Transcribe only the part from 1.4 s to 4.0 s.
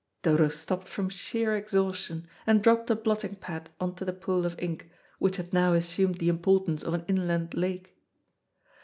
exhaustion, and dropped a blotting pad on